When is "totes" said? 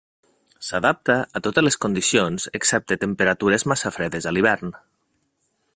1.47-1.65